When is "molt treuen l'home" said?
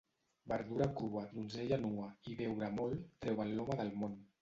2.81-3.83